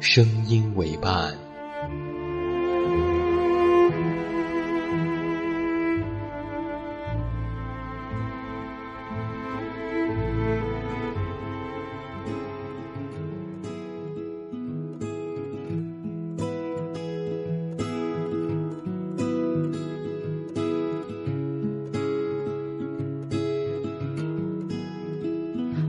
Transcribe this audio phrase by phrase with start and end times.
[0.00, 1.36] 声音为伴。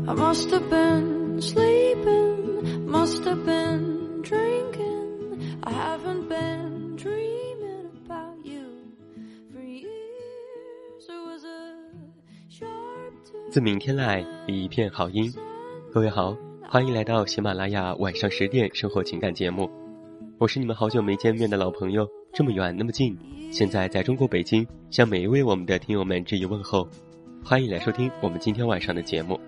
[0.09, 1.06] I must have been
[13.57, 15.33] 自明天来，一片好音。
[15.91, 16.37] 各位好，
[16.69, 19.67] 欢迎来到喜马拉雅晚上十点生活情感节目。
[20.37, 23.17] 我是你们好久没见面的老朋友，这么远那么近，
[23.51, 26.87] 现在在中国北京，向每一位我们的听友们致以问候。
[27.43, 29.39] 欢迎来收听我们今天晚上的节目。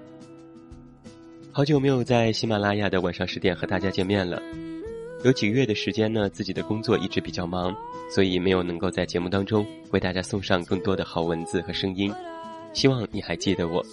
[1.51, 4.41] 好久没有在喜马拉雅的晚上十点和大家见面了，
[5.23, 7.75] 有几个月的时间呢，自己的工作一直比较忙，
[8.09, 12.11] 所以没有能够在节目当中为大家送上更多的好文字和声音。
[12.73, 13.85] 希望你还记得我。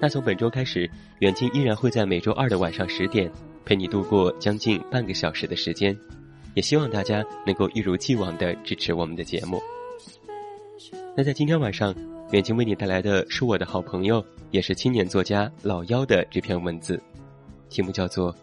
[0.00, 0.90] 那从本周开始，
[1.20, 3.30] 远近依然会在每周二的晚上十点
[3.64, 5.96] 陪你度过将近半个小时的时间，
[6.54, 9.60] 也希望大家能够一如既往的支持我们的节目。
[11.16, 11.94] 那在今天晚上。
[12.32, 16.98] 远近为你带来的是我的好朋友，也是青年作家老妖的这篇文字，
[17.68, 18.32] 题目叫做《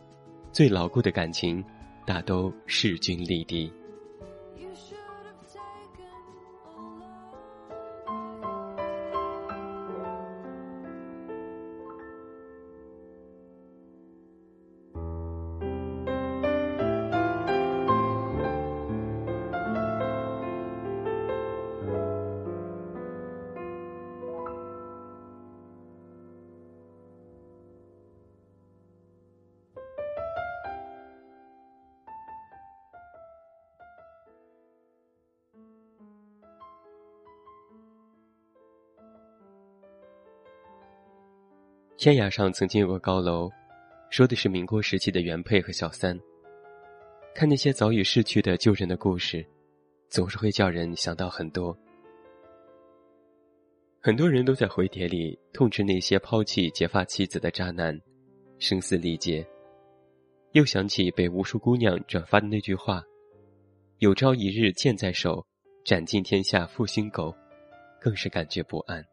[0.51, 1.63] 最牢固的感情，
[2.05, 3.67] 大都势均力敌》。
[41.99, 43.51] 天涯上曾经有个高楼，
[44.09, 46.17] 说的是民国时期的原配和小三。
[47.35, 49.45] 看那些早已逝去的旧人的故事，
[50.07, 51.77] 总是会叫人想到很多。
[53.99, 57.99] 很多人都在回帖里痛斥那些抛弃结发妻子的渣男，
[58.59, 59.45] 声嘶力竭。
[60.53, 63.03] 又想起被无数姑娘转发的那句话
[63.99, 65.45] ：“有朝一日剑在手，
[65.83, 67.35] 斩尽天下负心狗”，
[67.99, 69.03] 更是感觉不安。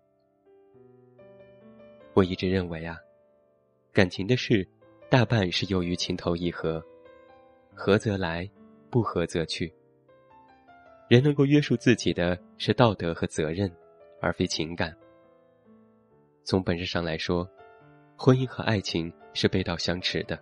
[2.16, 2.98] 我一直认为啊，
[3.92, 4.66] 感情的事，
[5.10, 6.82] 大半是由于情投意合，
[7.74, 8.48] 合则来，
[8.88, 9.70] 不合则去。
[11.10, 13.70] 人能够约束自己的是道德和责任，
[14.18, 14.96] 而非情感。
[16.42, 17.46] 从本质上来说，
[18.16, 20.40] 婚姻和爱情是背道相驰的，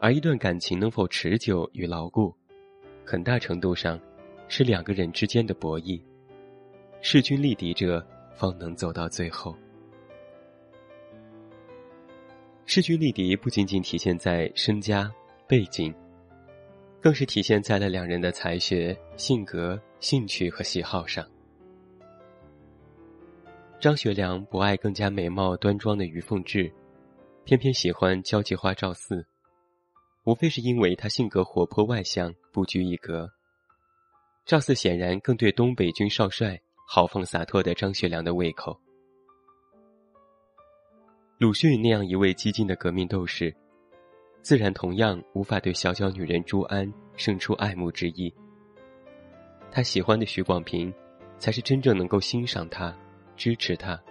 [0.00, 2.34] 而一段感情能否持久与牢固，
[3.04, 4.00] 很大程度上
[4.48, 6.00] 是两个人之间的博弈，
[7.02, 8.02] 势均力敌者
[8.34, 9.54] 方能走到最后。
[12.76, 15.10] 势均力敌不仅仅体现在身家
[15.48, 15.94] 背景，
[17.00, 21.26] 更是体现在了两人的才学、性格、兴趣和喜好上。
[23.80, 26.70] 张学良不爱更加美貌端庄的于凤至，
[27.46, 29.26] 偏偏喜欢交际花赵四，
[30.26, 33.30] 无非是因为他性格活泼外向，不拘一格。
[34.44, 38.78] 赵四显然更对东北军少帅豪放洒脱的张学良的胃口。
[41.38, 43.54] 鲁迅那样一位激进的革命斗士，
[44.40, 48.32] 自然同样无法对小脚女人朱安生出爱慕之意。
[49.70, 50.90] 他喜欢的许广平，
[51.38, 52.96] 才是真正能够欣赏他、
[53.36, 54.02] 支持他，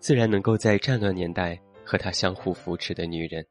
[0.00, 3.42] 自然能够在战乱年代和他相互扶持的女人。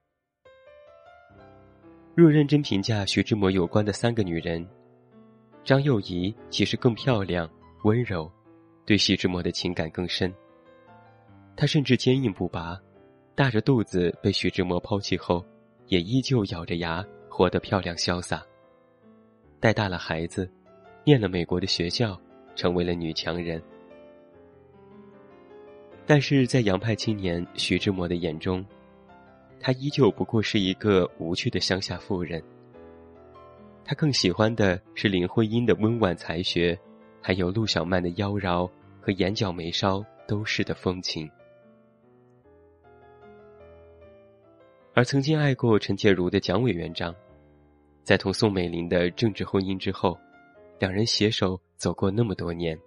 [2.13, 4.63] 若认真评价徐志摩有关的三个女人，
[5.63, 7.50] 张幼仪其实更漂亮、
[7.85, 8.31] 温柔，
[8.85, 10.31] 对徐志摩的情感更深。
[11.56, 12.79] 她甚至坚硬不拔，
[13.39, 15.45] 大着肚子被徐志摩抛弃后，
[15.88, 18.45] 也依旧咬着牙活得漂亮潇洒。
[19.62, 20.51] 带大了孩子，
[21.06, 22.19] 念了美国的学校，
[22.53, 23.63] 成为了女强人。
[26.06, 28.65] 但是在洋派青年徐志摩的眼中，
[29.57, 32.44] 她依旧不过是一个无趣的乡下妇人。
[33.85, 36.77] 他更喜欢的是林徽因的温婉才学，
[37.21, 38.69] 还有陆小曼的妖娆
[39.00, 41.31] 和眼角眉梢都是的风情。
[44.94, 47.15] 而曾经爱过陈洁如的蒋委员长，
[48.03, 50.18] 在同宋美龄的政治婚姻之后，
[50.80, 52.77] 两人携手走过那么多年，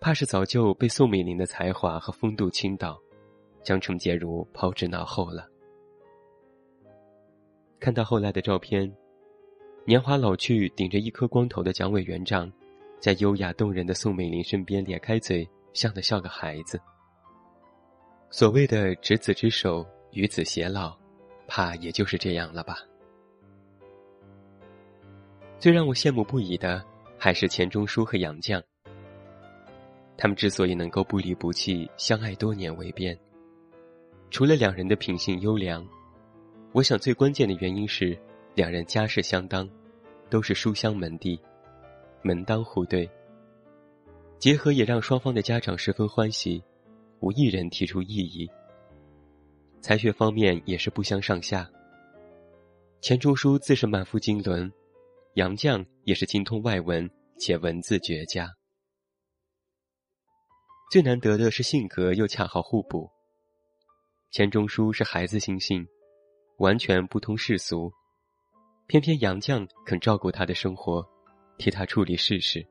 [0.00, 3.00] 怕是早就被宋美龄的才华和风度倾倒，
[3.62, 5.48] 将陈洁如抛之脑后了。
[7.80, 8.92] 看到后来的照片，
[9.84, 12.52] 年华老去、顶着一颗光头的蒋委员长，
[12.98, 16.78] 在优雅动人的宋美龄身边咧开嘴，像的像个孩子。
[18.30, 20.96] 所谓的执子之手，与子偕老，
[21.46, 22.78] 怕也就是这样了吧。
[25.58, 26.84] 最让我羡慕不已的，
[27.18, 28.62] 还是钱钟书和杨绛。
[30.16, 33.18] 他们之所以能够不离不弃、相爱多年未变，
[34.30, 35.86] 除了两人的品性优良。
[36.72, 38.18] 我想，最关键的原因是，
[38.54, 39.68] 两人家世相当，
[40.28, 41.40] 都是书香门第，
[42.22, 43.08] 门当户对。
[44.38, 46.62] 结合也让双方的家长十分欢喜，
[47.20, 48.50] 无一人提出异议。
[49.84, 51.70] 才学方面也是不相上下。
[53.02, 54.72] 钱钟书自是满腹经纶，
[55.34, 58.50] 杨绛也是精通外文且文字绝佳。
[60.90, 63.10] 最难得的是性格又恰好互补。
[64.30, 65.86] 钱钟书是孩子心性。
[66.58, 67.92] 完全不通世俗，
[68.86, 71.04] 偏偏杨绛肯照顾他的生活，
[71.58, 72.64] 替他处理世事。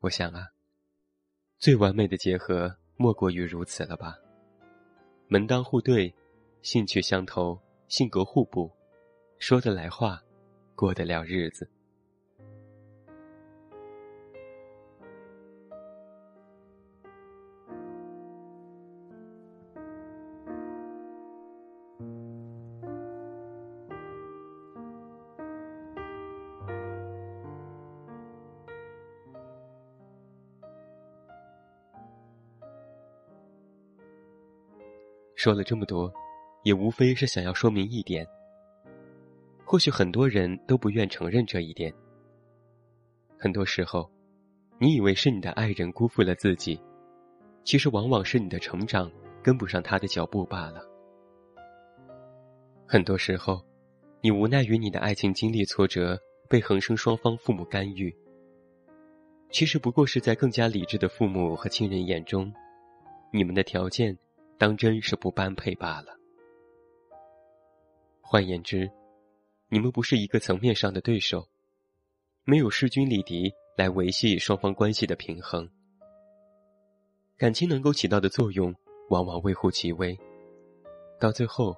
[0.00, 0.46] 我想啊，
[1.58, 4.14] 最完美的结合莫过于如此了吧？
[5.32, 6.12] 门当户对，
[6.60, 7.56] 兴趣相投，
[7.86, 8.68] 性格互补，
[9.38, 10.20] 说得来话，
[10.74, 11.70] 过得了日子。
[35.42, 36.12] 说了这么多，
[36.64, 38.26] 也无非是想要说明一点。
[39.64, 41.90] 或许很多人都不愿承认这一点。
[43.38, 44.06] 很多时候，
[44.78, 46.78] 你以为是你的爱人辜负了自己，
[47.64, 49.10] 其实往往是你的成长
[49.42, 50.86] 跟不上他的脚步罢了。
[52.86, 53.64] 很多时候，
[54.20, 56.20] 你无奈于你的爱情经历挫折，
[56.50, 58.14] 被横生双方父母干预，
[59.50, 62.52] 其实不过是在更加理智的父母和亲人眼中，
[63.32, 64.14] 你们的条件。
[64.60, 66.14] 当真是不般配罢了。
[68.20, 68.90] 换言之，
[69.70, 71.48] 你们不是一个层面上的对手，
[72.44, 75.66] 没有势均力敌来维系双方关系的平衡。
[77.38, 78.74] 感情能够起到的作用，
[79.08, 80.14] 往往微乎其微，
[81.18, 81.74] 到最后，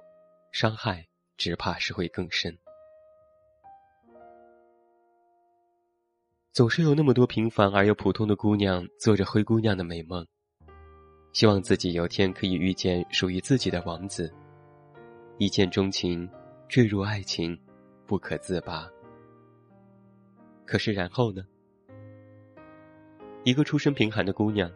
[0.51, 2.53] 伤害只怕是会更深。
[6.51, 10.27] 总是有那么多平凡而又普通的姑娘，做着灰姑娘的美梦。
[11.33, 14.31] 希望自己有天可以遇见属于自己的王子，
[15.39, 16.29] 一见钟情，
[16.69, 17.59] 坠入爱情，
[18.05, 18.87] 不可自拔。
[20.63, 21.43] 可是然后呢？
[23.43, 24.71] 一个出身贫寒的姑娘，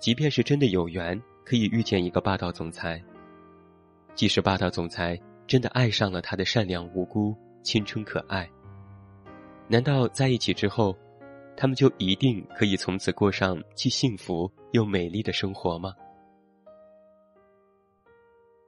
[0.00, 3.00] 即便是真的有缘可以遇见一个霸道总裁，
[4.16, 8.50] 即使霸道总裁真的爱上了她的善良无辜、青春可爱，
[9.68, 10.98] 难道在一起之后？
[11.56, 15.94] 他们就一定可以从此过上既幸福又美丽的生活吗？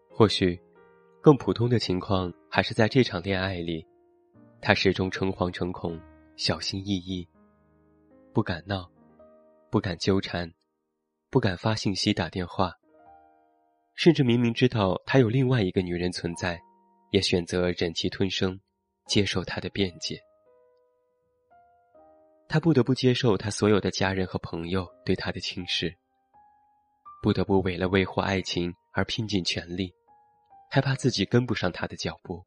[0.09, 0.59] 或许，
[1.21, 3.87] 更普通的情况还是在这场恋爱里，
[4.61, 6.01] 他始终诚惶诚恐、
[6.37, 7.29] 小心翼翼，
[8.33, 8.91] 不敢闹，
[9.71, 10.51] 不敢纠缠，
[11.31, 12.73] 不敢发信息、打电话，
[13.95, 16.59] 甚至明明知道他有另外一个女人存在，
[17.11, 18.59] 也选择忍气吞声，
[19.07, 20.19] 接受他的辩解。
[22.49, 25.95] 他不得不接受他所有的家人和朋友对他的轻视，
[27.23, 29.93] 不得不为了维护爱情而拼尽全力，
[30.71, 32.43] 害怕自己跟不上他的脚步，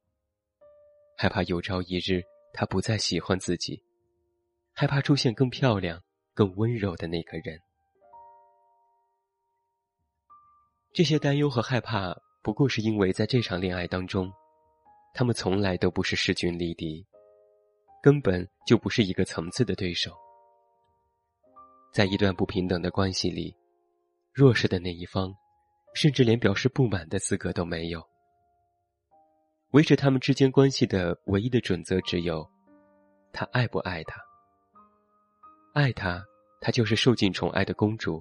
[1.15, 3.83] 害怕有朝一日他不再喜欢自己，
[4.73, 6.01] 害怕出现更漂亮、
[6.33, 7.59] 更温柔的那个人。
[10.93, 14.33] 这些担忧和害怕，不过是因为在这场恋爱当中，
[15.13, 17.05] 他们从来都不是势均力敌，
[18.01, 20.11] 根本就不是一个层次的对手。
[21.93, 23.55] 在一段不平等的关系里，
[24.33, 25.33] 弱势的那一方，
[25.93, 28.01] 甚至连表示不满的资格都没有。
[29.71, 32.49] 维持他们之间关系的唯一的准则只有：
[33.31, 34.15] 他爱不爱他。
[35.73, 36.21] 爱他，
[36.59, 38.19] 她就是受尽宠爱的公主；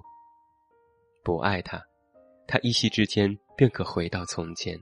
[1.23, 1.81] 不爱他，
[2.47, 4.81] 她一夕之间便可回到从前。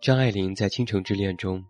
[0.00, 1.62] 张爱玲在《倾城之恋》中，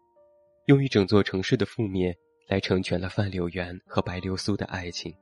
[0.66, 5.12] 用一整座城市的覆灭来成全了范柳原和白流苏的爱情。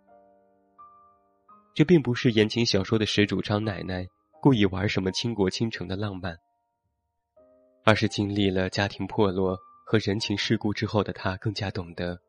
[1.72, 4.06] 这并不是言情小说的始祖张奶奶
[4.42, 6.36] 故意玩什么倾国倾城的浪漫，
[7.82, 12.20] 而是经历了家庭破落和人情世故之后的她更加懂得，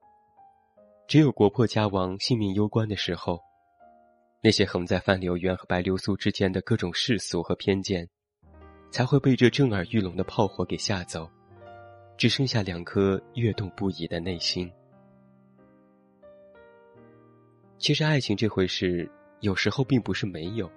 [1.09, 3.37] 只有国破家亡、性命攸关的时候，
[4.41, 8.07] 那些横在范柳原和白流苏之间的各种世俗和偏见。
[8.91, 11.29] 才会被这震耳欲聋的炮火给吓走，
[12.17, 14.71] 只剩下两颗跃动不已的内心。
[17.77, 20.69] 其实，爱情这回事，有时候并不是没有，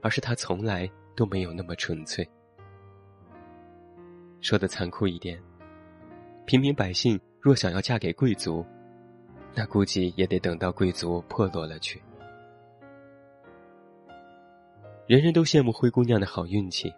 [0.00, 2.26] 而是它从来都没有那么纯粹。
[4.40, 5.38] 说的残酷一点，
[6.46, 8.64] 平民百姓若想要嫁给贵族，
[9.54, 12.00] 那估计也得等到贵族破落了去。
[15.06, 16.94] 人人都羡慕灰姑娘的好运气。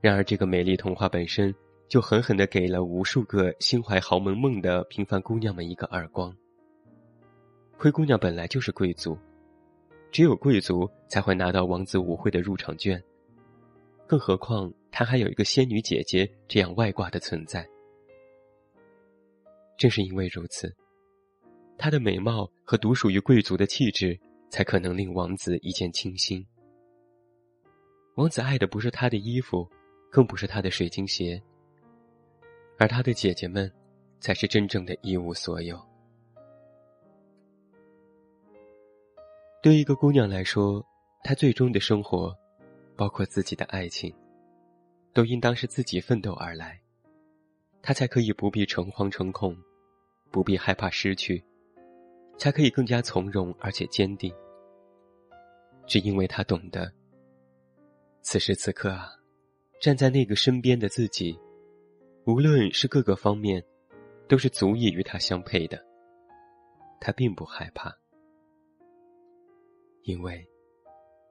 [0.00, 1.54] 然而，这个美丽童话本身
[1.86, 6.34] 就狠狠的给了无数个心怀豪门梦的平凡姑娘们一个耳光。
[7.76, 9.18] 灰姑娘本来就是贵族，
[10.10, 13.02] 只有贵族才会拿到王子舞会的入场券，
[14.06, 17.68] 更何况她还有一个仙女姐姐这样外挂的存在。
[19.76, 20.74] 正是因为如此，
[21.76, 26.46] 她的美貌和独属于贵族的气质，才可能令王子一见倾心。
[28.14, 29.68] 王子爱的不是她的衣服。
[30.10, 31.40] 更不是他的水晶鞋，
[32.76, 33.72] 而他的姐姐们，
[34.18, 35.80] 才是真正的一无所有。
[39.62, 40.84] 对一个姑娘来说，
[41.22, 42.36] 她最终的生活，
[42.96, 44.12] 包括自己的爱情，
[45.12, 46.80] 都应当是自己奋斗而来，
[47.82, 49.56] 她才可以不必诚惶诚恐，
[50.30, 51.44] 不必害怕失去，
[52.38, 54.34] 才可以更加从容而且坚定。
[55.86, 56.90] 只因为她懂得，
[58.22, 59.19] 此时此刻啊。
[59.80, 61.36] 站在那个身边的自己，
[62.26, 63.64] 无论是各个方面，
[64.28, 65.82] 都是足以与他相配的。
[67.00, 67.90] 他并不害怕，
[70.02, 70.46] 因为，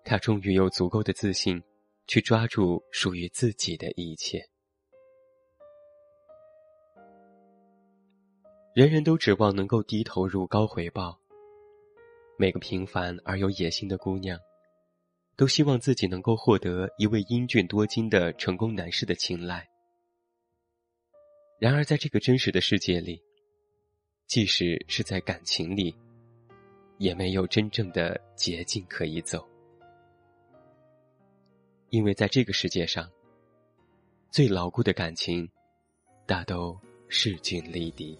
[0.03, 1.61] 他终于有足够的自信，
[2.07, 4.43] 去抓住属于自己的一切。
[8.73, 11.19] 人人都指望能够低投入高回报，
[12.35, 14.39] 每个平凡而有野心的姑娘。
[15.39, 19.65] 都希望自己能够获得一位英俊多金的成功男士的青睐。
[21.57, 23.23] 然而，在这个真实的世界里，
[24.27, 25.95] 即使是在感情里，
[26.97, 29.47] 也没有真正的捷径可以走。
[31.89, 33.09] 因为在这个世界上，
[34.29, 35.49] 最牢固的感情，
[36.25, 36.77] 大都
[37.07, 38.19] 势均力敌。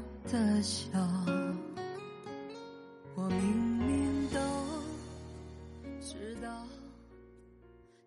[0.29, 0.89] 的笑，
[3.15, 3.39] 我明
[3.77, 4.39] 明都
[5.99, 6.67] 知道，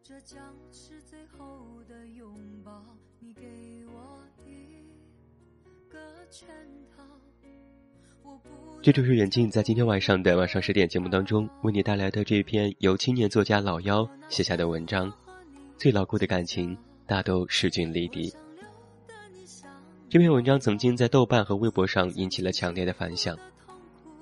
[0.03, 0.39] 这将
[0.73, 2.27] 是最后的拥
[2.65, 2.83] 抱。
[3.21, 3.43] 你给
[3.87, 4.83] 我一
[5.89, 5.99] 个
[6.31, 6.49] 圈
[6.97, 7.03] 套，
[8.83, 15.13] 这就是远近在今天晚上的晚上十点节目当中为你带来的这篇由青年作家老妖写下的文章。
[15.77, 18.33] 最牢固的感情，大都势均力敌。
[20.15, 23.37] 这篇文章曾经在豆瓣和微博上引起了强烈的反响，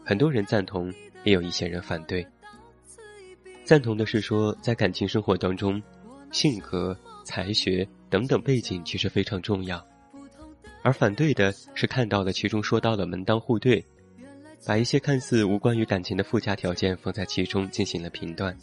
[0.02, 0.90] 很多人赞同，
[1.22, 2.26] 也有一些人反对。
[3.62, 5.82] 赞同的是说，在感情生活当中，
[6.30, 9.84] 性格、才学等等背景其实非常重要；
[10.82, 13.84] 而反对的是看到了其中说到了门当户对，
[14.66, 18.56] 把一些看似无关于感情的附加条件放在其中进行了评断。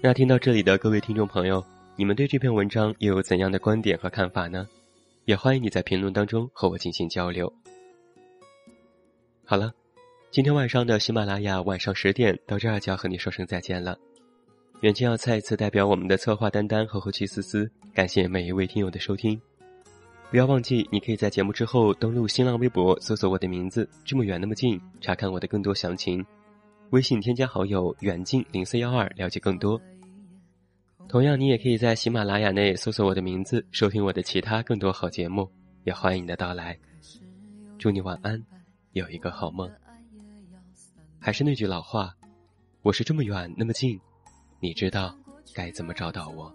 [0.00, 1.64] 那听到这里的各位听众朋友。
[1.94, 4.66] 你们对这篇文章又有怎样的观点和看法呢？
[5.24, 7.52] 也欢迎你在评论当中和我进行交流。
[9.44, 9.72] 好了，
[10.30, 13.98] 今天晚上的喜马拉雅晚上十点到这儿就要和你说声再见了。
[14.80, 19.40] 远近要再一次代表我们的策划丹丹和后期思思，感谢每一位听友的收听。
[20.30, 26.24] 不要忘记，你可以在节目之后登录新浪微博，搜索我的名字“这么远那么近”，查看我的更多详情。
[26.90, 29.80] 微信添加好友“远近零四幺二”，了解更多。
[31.08, 35.50] 同样，你也可以在喜马拉雅内搜索我的名字，收听我的其他更多好节目。
[35.84, 36.78] 也欢迎你的到来。
[37.78, 38.40] 祝你晚安，
[38.92, 39.70] 有一个好梦。
[41.18, 42.16] 还是那句老话，
[42.82, 44.00] 我是这么远那么近，
[44.60, 45.16] 你知道
[45.52, 46.54] 该怎么找到我。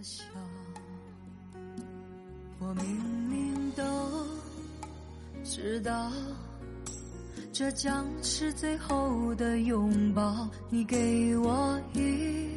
[0.00, 1.17] 我
[2.60, 2.84] 我明
[3.28, 3.84] 明都
[5.44, 6.10] 知道，
[7.52, 10.48] 这将是最后的拥抱。
[10.68, 12.48] 你给我一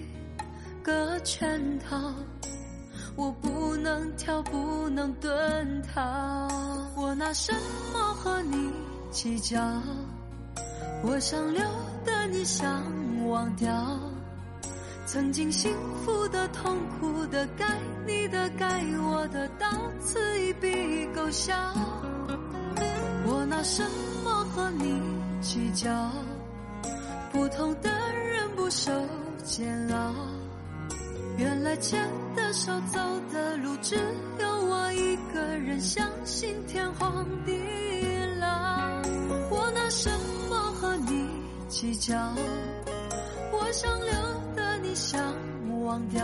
[0.81, 2.13] 个圈套，
[3.15, 5.29] 我不能跳，不能遁
[5.93, 6.47] 逃。
[6.97, 7.53] 我拿什
[7.93, 8.71] 么和你
[9.11, 9.61] 计较？
[11.03, 11.61] 我想留
[12.03, 12.83] 的，你想
[13.29, 13.99] 忘掉。
[15.05, 15.71] 曾经幸
[16.03, 17.65] 福的、痛苦的、该
[18.57, 18.65] 该
[18.97, 19.67] 我的，到
[19.99, 21.53] 此一笔勾销。
[23.25, 23.83] 我拿什
[24.23, 25.01] 么和你
[25.41, 25.89] 计较？
[27.31, 28.91] 不同的人不受
[29.43, 30.13] 煎熬。
[31.37, 32.01] 原来牵
[32.35, 32.99] 的手走
[33.31, 33.95] 的路，只
[34.39, 37.51] 有我一个人，相信天荒地
[38.39, 38.47] 老。
[39.49, 40.09] 我拿什
[40.49, 41.29] 么和你
[41.67, 42.15] 计较？
[43.51, 44.11] 我想留
[44.55, 44.61] 的。
[44.83, 45.21] 你想
[45.83, 46.21] 忘掉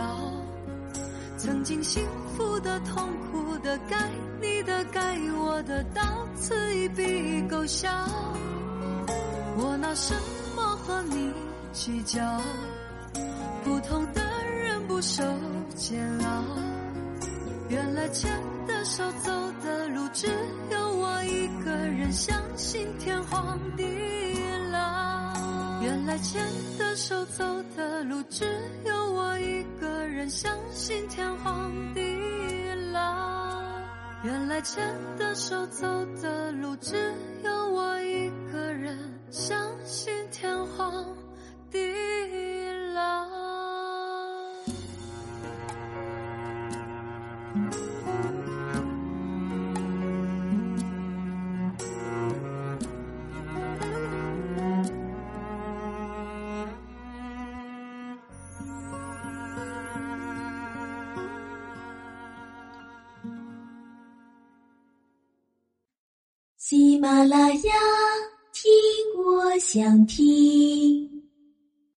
[1.38, 2.04] 曾经幸
[2.36, 3.96] 福的、痛苦的、该
[4.42, 6.02] 你的、该我的，到
[6.34, 7.88] 此一笔勾销。
[9.56, 10.12] 我拿什
[10.56, 11.32] 么和你
[11.72, 12.20] 计较？
[13.62, 15.22] 不同的人不受
[15.76, 16.44] 煎熬。
[17.68, 18.28] 原来牵
[18.66, 19.30] 的手走
[19.62, 20.26] 的路，只
[20.72, 23.84] 有我一个人，相信天荒地
[24.72, 25.07] 老。
[25.80, 26.42] 原来牵
[26.78, 27.44] 的手走
[27.76, 28.02] 的。
[28.04, 28.44] 路只
[28.84, 32.00] 有我一个人，相信天荒地
[32.92, 33.70] 老。
[34.24, 34.82] 原来牵
[35.18, 35.86] 的手走
[36.22, 36.96] 的路，只
[37.44, 38.27] 有我一
[67.08, 67.72] 喜马拉雅，
[68.52, 68.70] 听
[69.24, 70.57] 我想听。